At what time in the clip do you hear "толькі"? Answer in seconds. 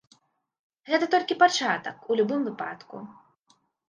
1.15-1.37